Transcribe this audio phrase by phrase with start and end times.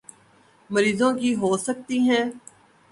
[0.69, 2.23] مریضوں کی ہو سکتی ہیں